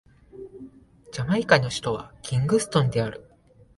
[1.11, 3.23] ジャマイカの首都はキングストンである